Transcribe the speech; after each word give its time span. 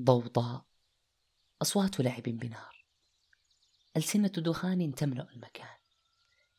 ضوضاء 0.00 0.64
أصوات 1.62 2.00
لعب 2.00 2.22
بنار. 2.22 2.84
ألسنة 3.96 4.28
دخان 4.28 4.94
تملأ 4.94 5.30
المكان 5.32 5.76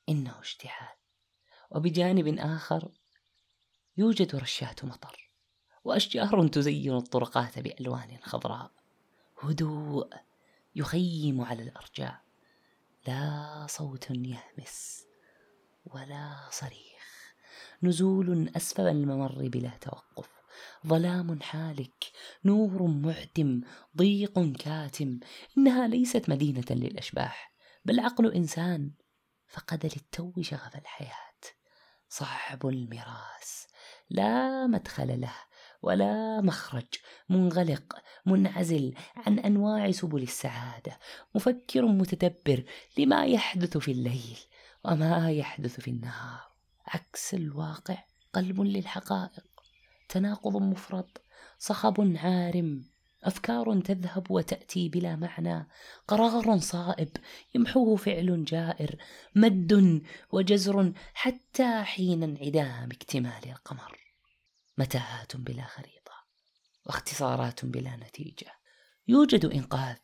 إنه 0.10 0.40
اشتعال. 0.40 0.96
وبجانب 1.72 2.40
آخر 2.40 2.92
يوجد 3.98 4.36
رشات 4.36 4.86
مطر 4.86 5.30
وأشجار 5.84 6.48
تزين 6.48 6.96
الطرقات 6.96 7.60
بألوان 7.60 8.18
خضراء. 8.24 8.72
هدوء 9.44 10.10
يخيم 10.76 11.42
على 11.42 11.64
الأرجاء 11.64 12.22
لا 13.08 13.66
صوت 13.70 14.12
يهمس 14.12 15.06
ولا 15.86 16.50
صريخ. 16.52 17.34
نزول 17.84 18.52
أسفل 18.56 18.88
الممر 18.88 19.48
بلا 19.48 19.70
توقف. 19.70 20.39
ظلام 20.88 21.42
حالك 21.42 22.12
نور 22.46 22.84
معتم 22.84 23.62
ضيق 23.98 24.52
كاتم 24.52 25.20
إنها 25.58 25.88
ليست 25.88 26.30
مدينة 26.30 26.66
للأشباح 26.70 27.54
بل 27.86 28.00
عقل 28.00 28.34
إنسان 28.34 28.92
فقد 29.48 29.86
للتو 29.86 30.42
شغف 30.42 30.76
الحياة. 30.76 31.30
صعب 32.10 32.68
المراس 32.68 33.68
لا 34.10 34.68
مدخل 34.68 35.22
له 35.22 35.36
ولا 35.82 36.42
مخرج 36.42 36.88
منغلق 37.30 38.02
منعزل 38.26 38.94
عن 39.16 39.40
أنواع 39.40 39.92
سبل 39.92 40.24
السعادة 40.24 41.00
مفكر 41.36 41.86
متدبر 41.86 42.64
لما 42.98 43.26
يحدث 43.26 43.78
في 43.78 43.92
الليل 43.92 44.40
وما 44.86 45.32
يحدث 45.32 45.80
في 45.80 45.92
النهار. 45.92 46.50
عكس 46.86 47.34
الواقع 47.34 48.04
قلب 48.34 48.62
للحقائق. 48.62 49.49
تناقض 50.10 50.58
مفرط 50.58 51.22
صخب 51.60 52.18
عارم 52.18 52.90
أفكار 53.24 53.82
تذهب 53.82 54.32
وتأتي 54.32 54.90
بلا 54.90 55.16
معنى 55.16 55.68
قرار 56.08 56.60
صائب 56.60 57.10
يمحوه 57.56 57.96
فعل 57.96 58.46
جائر 58.46 58.96
مد 59.36 60.04
وجزر 60.32 60.94
حتى 61.14 61.84
حين 61.84 62.24
انعدام 62.24 62.90
اكتمال 62.92 63.50
القمر 63.50 64.00
متاهات 64.78 65.36
بلا 65.36 65.64
خريطة 65.64 66.00
واختصارات 66.86 67.66
بلا 67.66 67.96
نتيجة. 67.96 68.52
يوجد 69.08 69.46
إنقاذ 69.46 69.98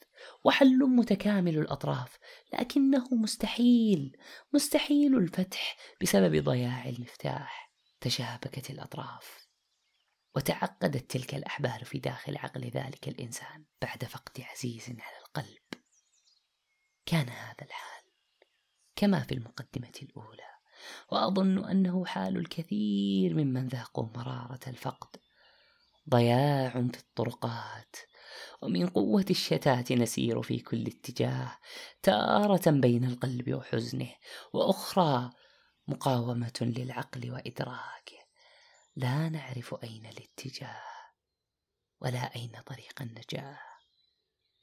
وحل 0.44 0.78
متكامل 0.78 1.58
الأطراف 1.58 2.17
لكنه 2.53 3.08
مستحيل 3.12 4.17
مستحيل 4.53 5.17
الفتح 5.17 5.78
بسبب 6.02 6.44
ضياع 6.44 6.90
المفتاح. 6.90 7.72
تشابكت 8.02 8.69
الأطراف. 8.69 9.45
وتعقدت 10.36 11.11
تلك 11.11 11.36
الأحبال 11.36 11.86
في 11.86 12.00
داخل 12.00 12.38
عقل 12.38 12.61
ذلك 12.69 13.08
الإنسان 13.08 13.66
بعد 13.81 14.05
فقد 14.05 14.41
عزيز 14.41 14.89
على 14.89 15.17
القلب. 15.25 15.81
كان 17.05 17.30
هذا 17.30 17.61
الحال 17.61 18.03
كما 18.95 19.19
في 19.19 19.33
المقدمة 19.33 19.94
الأولى 20.02 20.56
وأظن 21.11 21.69
أنه 21.69 22.06
حال 22.06 22.38
الكثير 22.38 23.33
ممن 23.33 23.67
ذاقوا 23.67 24.08
مرارة 24.16 24.59
الفقد. 24.67 25.17
ضياع 26.09 26.69
في 26.69 27.00
الطرقات 27.00 27.95
ومن 28.61 28.88
قوة 28.88 29.25
الشتات 29.30 29.91
نسير 29.91 30.41
في 30.41 30.59
كل 30.59 30.88
اتجاه 30.88 31.58
تارة 32.03 32.72
بين 32.72 33.06
القلب 33.06 33.53
وحزنه 33.53 34.11
وأخرى 34.53 35.31
مقاومة 35.88 36.58
للعقل 36.61 37.31
وإدراكه. 37.31 38.15
لا 38.96 39.30
نعرف 39.30 39.76
أين 39.84 40.06
الاتجاه 40.06 40.84
ولا 42.02 42.36
أين 42.36 42.62
طريق 42.66 43.02
النجاة. 43.02 43.60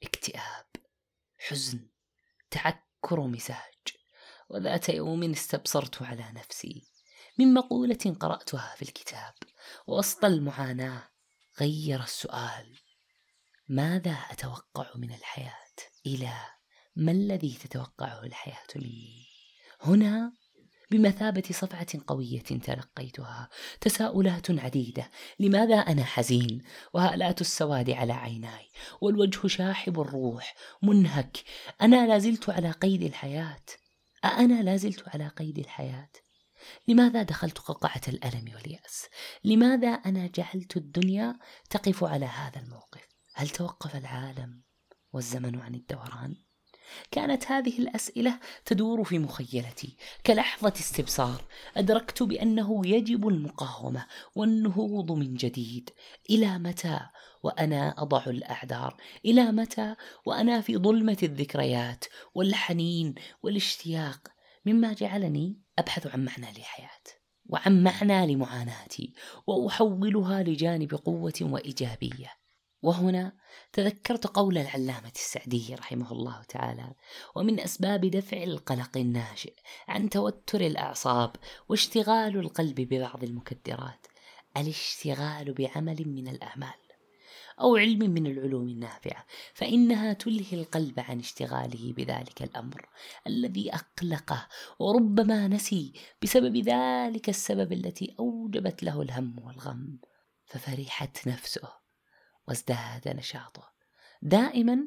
اكتئاب 0.03 0.65
حزن 1.37 1.89
تعكر 2.51 3.21
مزاج. 3.21 3.83
وذات 4.49 4.89
يوم 4.89 5.31
استبصرت 5.31 6.03
على 6.03 6.31
نفسي. 6.31 6.87
من 7.39 7.53
مقولة 7.53 8.17
قرأتها 8.19 8.75
في 8.75 8.81
الكتاب. 8.81 9.33
وسط 9.87 10.25
المعاناة 10.25 11.09
غير 11.59 12.03
السؤال. 12.03 12.79
ماذا 13.67 14.11
أتوقع 14.11 14.91
من 14.95 15.13
الحياة؟ 15.13 15.63
إلى 16.05 16.33
ما 16.95 17.11
الذي 17.11 17.53
تتوقعه 17.53 18.23
الحياة 18.23 18.67
لي؟ 18.75 19.25
هنا 19.81 20.33
بمثابة 20.91 21.43
صفعة 21.51 21.87
قوية 22.07 22.41
تلقيتها. 22.41 23.49
تساؤلات 23.81 24.51
عديدة. 24.51 25.09
لماذا 25.39 25.75
أنا 25.75 26.03
حزين؟ 26.03 26.61
وهالات 26.93 27.41
السواد 27.41 27.89
على 27.89 28.13
عيناي. 28.13 28.67
والوجه 29.01 29.47
شاحب 29.47 29.99
الروح. 29.99 30.55
منهك. 30.81 31.43
أنا 31.81 32.07
لازلت 32.07 32.49
على 32.49 32.71
قيد 32.71 33.03
الحياة. 33.03 33.65
أأنا 34.25 34.63
لازلت 34.63 35.03
على 35.07 35.27
قيد 35.27 35.59
الحياة؟ 35.59 36.09
لماذا 36.87 37.23
دخلت 37.23 37.57
قوقعة 37.57 38.01
الألم 38.07 38.51
واليأس؟ 38.55 39.05
لماذا 39.43 39.87
أنا 39.87 40.27
جعلت 40.27 40.77
الدنيا 40.77 41.39
تقف 41.69 42.03
على 42.03 42.25
هذا 42.25 42.59
الموقف؟ 42.59 43.07
هل 43.35 43.49
توقف 43.49 43.95
العالم 43.95 44.63
والزمن 45.13 45.59
عن 45.59 45.75
الدوران؟ 45.75 46.35
كانت 47.11 47.51
هذه 47.51 47.79
الأسئلة 47.79 48.39
تدور 48.65 49.03
في 49.03 49.19
مخيلتي. 49.19 49.97
كلحظة 50.25 50.73
استبصار 50.75 51.45
أدركت 51.77 52.23
بأنه 52.23 52.87
يجب 52.87 53.27
المقاومة 53.27 54.05
والنهوض 54.35 55.11
من 55.11 55.33
جديد. 55.33 55.89
إلى 56.29 56.59
متى 56.59 56.99
وأنا 57.43 57.95
أضع 57.97 58.23
الأعذار؟ 58.27 58.97
إلى 59.25 59.51
متى 59.51 59.95
وأنا 60.25 60.61
في 60.61 60.77
ظلمة 60.77 61.17
الذكريات 61.23 62.05
والحنين 62.35 63.15
والاشتياق؟ 63.43 64.27
مما 64.65 64.93
جعلني 64.93 65.61
أبحث 65.79 66.07
عن 66.07 66.25
معنى 66.25 66.47
للحياة 66.57 67.03
وعن 67.45 67.83
معنى 67.83 68.33
لمعاناتي 68.33 69.13
وأحولها 69.47 70.43
لجانب 70.43 70.93
قوة 70.95 71.33
وإيجابية. 71.41 72.42
وهنا 72.83 73.33
تذكرت 73.73 74.27
قول 74.27 74.57
العلامة 74.57 75.11
السعدي 75.15 75.75
رحمه 75.75 76.11
الله 76.11 76.43
تعالى 76.43 76.93
ومن 77.35 77.59
أسباب 77.59 78.05
دفع 78.05 78.43
القلق 78.43 78.97
الناشئ 78.97 79.53
عن 79.87 80.09
توتر 80.09 80.61
الأعصاب 80.61 81.35
واشتغال 81.69 82.37
القلب 82.37 82.75
ببعض 82.75 83.23
المكدرات 83.23 84.07
الاشتغال 84.57 85.53
بعمل 85.53 86.03
من 86.07 86.27
الأعمال 86.27 86.83
أو 87.61 87.75
علم 87.75 87.99
من 87.99 88.27
العلوم 88.27 88.67
النافعة 88.67 89.25
فإنها 89.53 90.13
تلهي 90.13 90.53
القلب 90.53 90.99
عن 90.99 91.19
اشتغاله 91.19 91.93
بذلك 91.93 92.43
الأمر 92.43 92.89
الذي 93.27 93.73
أقلقه 93.73 94.47
وربما 94.79 95.47
نسي 95.47 95.93
بسبب 96.21 96.57
ذلك 96.57 97.29
السبب 97.29 97.73
التي 97.73 98.15
أوجبت 98.19 98.83
له 98.83 99.01
الهم 99.01 99.39
والغم 99.39 99.99
ففرحت 100.45 101.27
نفسه 101.27 101.82
وازداد 102.47 103.07
نشاطه. 103.07 103.73
دائما 104.21 104.79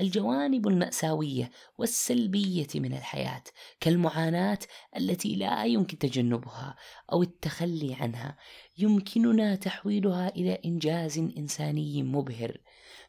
الجوانب 0.00 0.68
المأساوية 0.68 1.50
والسلبية 1.78 2.66
من 2.74 2.92
الحياة 2.92 3.44
كالمعاناة 3.80 4.58
التي 4.96 5.36
لا 5.36 5.64
يمكن 5.64 5.98
تجنبها 5.98 6.76
أو 7.12 7.22
التخلي 7.22 7.94
عنها 7.94 8.36
يمكننا 8.78 9.54
تحويلها 9.54 10.28
إلى 10.28 10.58
إنجاز 10.64 11.18
إنساني 11.18 12.02
مبهر 12.02 12.58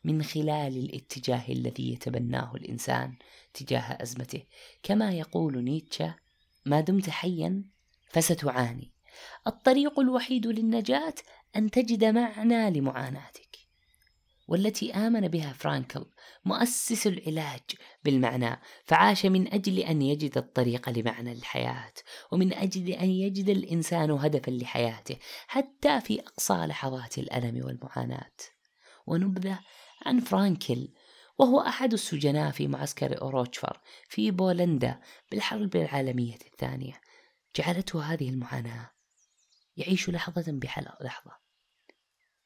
من 0.04 0.24
خلال 0.24 0.78
الاتجاه 0.78 1.44
الذي 1.50 1.94
يتبناه 1.94 2.56
الإنسان 2.56 3.18
تجاه 3.54 3.98
أزمته. 4.02 4.44
كما 4.84 5.12
يقول 5.12 5.64
نيتشه 5.64 6.16
ما 6.66 6.82
دمت 6.82 7.10
حيا 7.10 7.64
فستعاني. 8.10 8.92
الطريق 9.48 10.00
الوحيد 10.00 10.48
للنجاة 10.48 11.16
أن 11.56 11.72
تجد 11.72 12.06
معنى 12.06 12.70
لمعاناتك. 12.70 13.53
والتي 14.48 14.94
آمن 14.94 15.28
بها 15.28 15.54
فرانكل 15.54 16.06
مؤسس 16.46 17.08
العلاج 17.08 17.62
بالمعنى 18.04 18.60
فعاش 18.86 19.26
من 19.26 19.54
أجل 19.54 19.80
أن 19.80 20.02
يجد 20.02 20.38
الطريق 20.38 20.90
لمعنى 20.90 21.32
الحياة 21.32 21.94
ومن 22.32 22.54
أجل 22.54 22.90
أن 22.90 23.10
يجد 23.10 23.50
الإنسان 23.50 24.12
هدفا 24.12 24.52
لحياته 24.52 25.18
حتى 25.48 26.02
في 26.02 26.20
أقصى 26.20 26.54
لحظات 26.54 27.18
الألم 27.18 27.66
والمعاناة. 27.66 28.32
ونبذة 29.08 29.60
عن 30.06 30.20
فرانكل 30.20 30.88
وهو 31.38 31.60
أحد 31.60 31.94
السجناء 31.94 32.52
في 32.52 32.68
معسكر 32.68 33.22
أوروتشفر 33.22 33.80
في 34.10 34.32
بولندا 34.32 35.00
بالحرب 35.32 35.76
العالمية 35.76 36.38
الثانية. 36.46 37.02
جعلته 37.56 38.04
هذه 38.04 38.30
المعاناة 38.30 38.92
يعيش 39.78 40.10
لحظة 40.10 40.46
بلحظة 40.48 41.32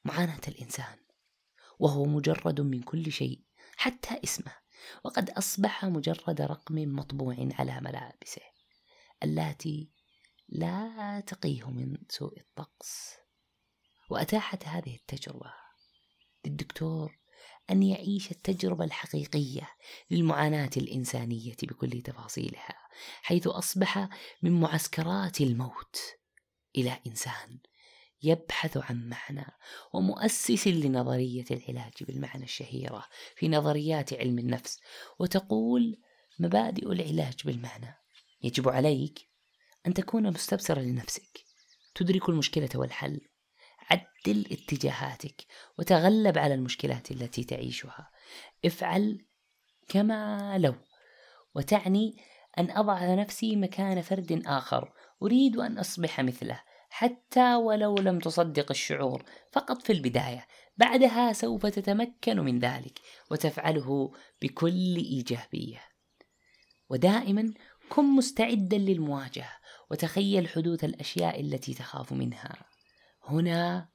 معاناة 0.05 0.41
الإنسان. 0.47 1.06
وهو 1.79 2.05
مجرد 2.05 2.61
من 2.61 2.81
كل 2.81 3.11
شيء 3.11 3.41
حتى 3.77 4.19
اسمه. 4.23 4.55
وقد 5.03 5.29
أصبح 5.29 5.85
مجرد 5.85 6.41
رقم 6.41 6.75
مطبوع 6.75 7.35
على 7.59 7.81
ملابسه 7.81 8.41
التي 9.23 9.91
لا 10.49 11.19
تقيه 11.19 11.69
من 11.69 11.97
سوء 12.09 12.39
الطقس. 12.39 13.13
وأتاحت 14.09 14.65
هذه 14.65 14.95
التجربة 14.95 15.53
للدكتور 16.45 17.19
أن 17.69 17.83
يعيش 17.83 18.31
التجربة 18.31 18.85
الحقيقية 18.85 19.69
للمعاناة 20.11 20.69
الإنسانية 20.77 21.55
بكل 21.63 22.01
تفاصيلها 22.01 22.75
حيث 23.21 23.47
أصبح 23.47 24.09
من 24.41 24.59
معسكرات 24.59 25.41
الموت 25.41 25.99
إلى 26.75 26.99
إنسان 27.07 27.59
يبحث 28.23 28.77
عن 28.77 29.09
معنى 29.09 29.45
ومؤسس 29.93 30.67
لنظرية 30.67 31.45
العلاج 31.51 31.93
بالمعنى 32.01 32.43
الشهيرة 32.43 33.05
في 33.35 33.47
نظريات 33.47 34.13
علم 34.13 34.39
النفس 34.39 34.79
وتقول 35.19 36.01
مبادئ 36.39 36.91
العلاج 36.91 37.35
بالمعنى. 37.45 37.95
يجب 38.43 38.69
عليك 38.69 39.19
أن 39.87 39.93
تكون 39.93 40.27
مستبصرا 40.27 40.79
لنفسك 40.79 41.39
تدرك 41.95 42.29
المشكلة 42.29 42.69
والحل 42.75 43.21
عدل 43.89 44.45
اتجاهاتك 44.51 45.45
وتغلب 45.79 46.37
على 46.37 46.53
المشكلات 46.53 47.11
التي 47.11 47.43
تعيشها. 47.43 48.11
افعل 48.65 49.25
كما 49.87 50.57
لو 50.57 50.75
وتعني 51.55 52.17
أن 52.57 52.71
أضع 52.71 53.15
نفسي 53.15 53.55
مكان 53.55 54.01
فرد 54.01 54.43
آخر 54.45 54.93
أريد 55.21 55.57
أن 55.57 55.77
أصبح 55.77 56.21
مثله. 56.21 56.66
حتى 56.89 57.55
ولو 57.55 57.95
لم 57.95 58.19
تصدق 58.19 58.71
الشعور 58.71 59.23
فقط 59.51 59.81
في 59.81 59.93
البداية. 59.93 60.47
بعدها 60.77 61.33
سوف 61.33 61.65
تتمكن 61.65 62.39
من 62.39 62.59
ذلك 62.59 62.99
وتفعله 63.31 64.11
بكل 64.41 64.95
إيجابية. 64.95 65.81
ودائما 66.89 67.53
كن 67.89 68.05
مستعدا 68.05 68.77
للمواجهة 68.77 69.57
وتخيل 69.91 70.47
حدوث 70.47 70.83
الأشياء 70.83 71.41
التي 71.41 71.73
تخاف 71.73 72.13
منها. 72.13 72.65
هنا 73.23 73.89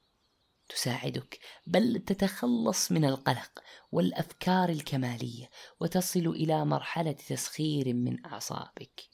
تساعدك. 0.69 1.39
بل 1.67 1.99
تتخلص 1.99 2.91
من 2.91 3.05
القلق 3.05 3.63
والأفكار 3.91 4.69
الكمالية 4.69 5.49
وتصل 5.79 6.27
إلى 6.27 6.65
مرحلة 6.65 7.11
تسخير 7.11 7.93
من 7.93 8.25
أعصابك. 8.25 9.12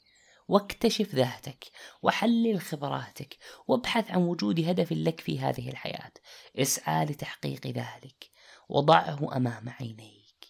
واكتشف 0.50 1.14
ذاتك 1.14 1.64
وحلل 2.02 2.60
خبراتك 2.60 3.36
وابحث 3.68 4.10
عن 4.10 4.22
وجود 4.22 4.60
هدف 4.60 4.92
لك 4.92 5.20
في 5.20 5.38
هذه 5.38 5.70
الحياة. 5.70 6.12
اسعى 6.56 7.04
لتحقيق 7.04 7.66
ذلك. 7.66 8.30
وضعه 8.68 9.36
أمام 9.36 9.68
عينيك 9.68 10.46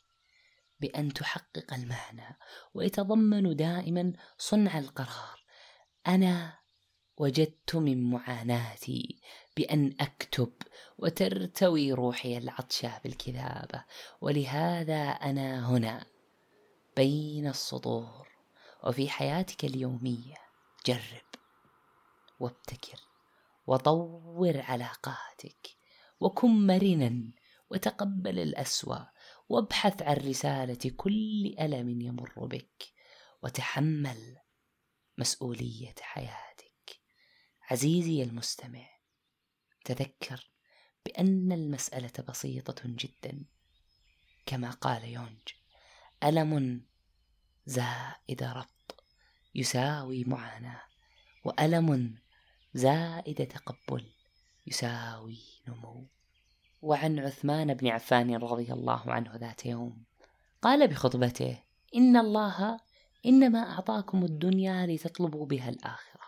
بأن 0.81 1.13
تحقق 1.13 1.75
المعنى 1.75 2.39
ويتضمن 2.75 3.57
دائما 3.57 4.13
صنع 4.39 4.79
القرار. 4.79 5.45
أنا 6.07 6.59
وجدت 7.17 7.77
من 7.77 8.11
معاناتي 8.11 9.21
بأن 9.57 9.95
أكتب 10.01 10.53
وترتوي 10.99 11.93
روحي 11.93 12.39
العطشة 12.39 13.01
بالكتابة 13.05 13.85
ولهذا 14.21 15.03
أنا 15.03 15.69
هنا 15.69 16.07
بين 16.97 17.47
السطور. 17.47 18.30
وفي 18.85 19.11
حياتك 19.11 19.65
اليومية 19.65 20.37
جرب 20.87 21.31
وابتكر 22.41 23.01
وطور 23.67 24.61
علاقاتك 24.61 25.69
وكن 26.21 26.67
مرنا 26.67 27.33
وتقبل 27.71 28.39
الأسوأ 28.39 29.05
وابحث 29.49 30.03
عن 30.03 30.17
رسالة 30.17 30.91
كل 30.97 31.55
ألم 31.61 32.01
يمر 32.01 32.47
بك 32.47 32.85
وتحمل 33.43 34.37
مسؤولية 35.19 35.95
حياتك. 36.01 37.01
عزيزي 37.71 38.23
المستمع 38.23 38.89
تذكر 39.85 40.51
بأن 41.07 41.53
المسألة 41.53 42.13
بسيطة 42.29 42.83
جدا. 42.85 43.45
كما 44.47 44.71
قال 44.71 45.05
يونج 45.05 45.49
ألم 46.25 46.85
زائد 47.71 48.43
ربط 48.43 49.05
يساوي 49.55 50.25
معاناة 50.25 50.83
وألم 51.45 52.19
زائد 52.75 53.47
تقبل 53.47 54.07
يساوي 54.67 55.39
نمو. 55.69 56.07
وعن 56.83 57.19
عثمان 57.19 57.75
بن 57.75 57.89
عفان 57.89 58.37
رضي 58.37 58.73
الله 58.73 59.13
عنه 59.13 59.37
ذات 59.37 59.67
يوم 59.67 60.05
قال 60.63 60.89
بخطبته 60.89 61.59
إن 61.97 62.17
الله 62.17 62.81
إنما 63.27 63.59
أعطاكم 63.59 64.25
الدنيا 64.25 64.87
لتطلبوا 64.87 65.47
بها 65.47 65.69
الآخرة 65.69 66.25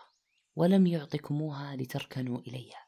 ولم 0.55 0.87
يعطكموها 0.87 1.75
لتركنوا 1.75 2.39
إليها. 2.39 2.87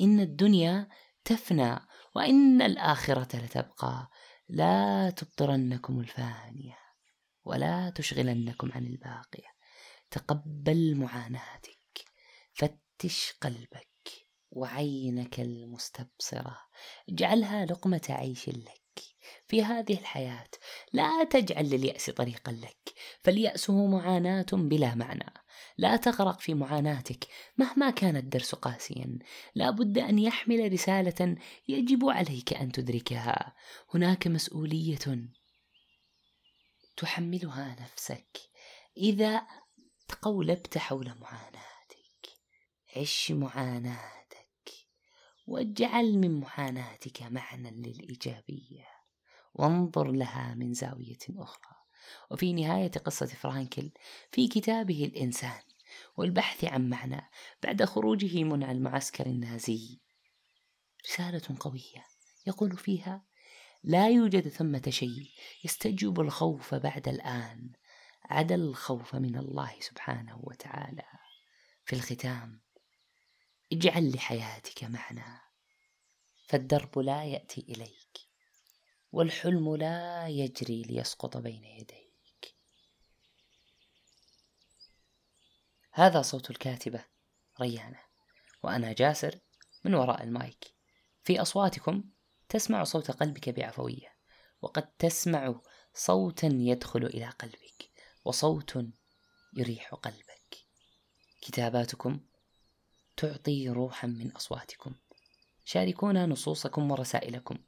إن 0.00 0.20
الدنيا 0.20 0.88
تفنى 1.24 1.78
وإن 2.14 2.62
الآخرة 2.62 3.36
لتبقى 3.36 4.10
لا 4.48 5.10
تبطرنكم 5.10 6.00
الفانية. 6.00 6.83
ولا 7.44 7.90
تشغلنكم 7.90 8.72
عن 8.72 8.86
الباقية. 8.86 9.54
تقبل 10.10 10.94
معاناتك 10.96 12.04
فتش 12.52 13.32
قلبك 13.40 13.88
وعينك 14.50 15.40
المستبصرة. 15.40 16.58
اجعلها 17.08 17.66
لقمة 17.66 18.06
عيش 18.08 18.48
لك. 18.48 18.84
في 19.48 19.64
هذه 19.64 19.92
الحياة 19.92 20.48
لا 20.92 21.24
تجعل 21.24 21.70
لليأس 21.70 22.10
طريقا 22.10 22.52
لك 22.52 22.92
فاليأس 23.22 23.70
معاناة 23.70 24.46
بلا 24.52 24.94
معنى. 24.94 25.34
لا 25.78 25.96
تغرق 25.96 26.40
في 26.40 26.54
معاناتك 26.54 27.26
مهما 27.56 27.90
كان 27.90 28.16
الدرس 28.16 28.54
قاسيا. 28.54 29.18
لا 29.54 29.70
بد 29.70 29.98
أن 29.98 30.18
يحمل 30.18 30.72
رسالة 30.72 31.36
يجب 31.68 32.04
عليك 32.04 32.52
أن 32.54 32.72
تدركها. 32.72 33.54
هناك 33.94 34.26
مسؤولية 34.26 35.28
تحملها 36.96 37.76
نفسك 37.80 38.38
إذا 38.96 39.46
تقولبت 40.08 40.78
حول 40.78 41.14
معاناتك. 41.20 42.28
عش 42.96 43.30
معاناتك 43.30 44.70
واجعل 45.46 46.18
من 46.18 46.40
معاناتك 46.40 47.22
معنى 47.22 47.70
للإيجابية. 47.70 48.86
وانظر 49.54 50.12
لها 50.12 50.54
من 50.54 50.72
زاوية 50.74 51.18
أخرى. 51.30 51.76
وفي 52.30 52.52
نهاية 52.52 52.90
قصة 52.90 53.26
فرانكل 53.26 53.90
في 54.32 54.48
كتابه 54.48 55.04
الإنسان 55.04 55.62
والبحث 56.16 56.64
عن 56.64 56.88
معنى 56.88 57.30
بعد 57.62 57.84
خروجه 57.84 58.44
من 58.44 58.62
المعسكر 58.62 59.26
النازي. 59.26 60.00
رسالة 61.04 61.56
قوية 61.60 62.06
يقول 62.46 62.76
فيها 62.76 63.24
لا 63.86 64.08
يوجد 64.08 64.48
ثمة 64.48 64.82
شيء 64.88 65.30
يستجوب 65.64 66.20
الخوف 66.20 66.74
بعد 66.74 67.08
الآن. 67.08 67.72
عدا 68.24 68.54
الخوف 68.54 69.14
من 69.14 69.36
الله 69.36 69.80
سبحانه 69.80 70.40
وتعالى. 70.42 71.04
في 71.84 71.96
الختام 71.96 72.60
اجعل 73.72 74.12
لحياتك 74.14 74.84
معنى. 74.84 75.40
فالدرب 76.46 76.98
لا 76.98 77.24
يأتي 77.24 77.60
إليك 77.60 78.18
والحلم 79.12 79.76
لا 79.76 80.28
يجري 80.28 80.82
ليسقط 80.82 81.36
بين 81.36 81.64
يديك. 81.64 82.54
هذا 85.92 86.22
صوت 86.22 86.50
الكاتبة 86.50 87.04
ريانة 87.60 88.00
وأنا 88.62 88.92
جاسر 88.92 89.38
من 89.84 89.94
وراء 89.94 90.22
المايك. 90.22 90.74
في 91.24 91.42
أصواتكم 91.42 92.13
تسمع 92.54 92.84
صوت 92.84 93.10
قلبك 93.10 93.48
بعفوية 93.48 94.08
وقد 94.62 94.82
تسمع 94.82 95.60
صوتا 95.94 96.46
يدخل 96.52 97.06
إلى 97.06 97.28
قلبك 97.28 97.90
وصوت 98.24 98.78
يريح 99.56 99.94
قلبك. 99.94 100.56
كتاباتكم 101.42 102.20
تعطي 103.16 103.68
روحا 103.68 104.06
من 104.06 104.32
أصواتكم. 104.32 104.94
شاركونا 105.64 106.26
نصوصكم 106.26 106.90
ورسائلكم 106.90 107.58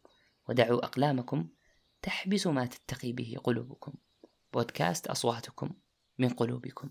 ودعوا 0.48 0.84
أقلامكم 0.84 1.48
تحبس 2.02 2.46
ما 2.46 2.66
تتقي 2.66 3.12
به 3.12 3.36
قلوبكم. 3.44 3.92
بودكاست 4.52 5.06
أصواتكم 5.06 5.70
من 6.18 6.28
قلوبكم. 6.28 6.90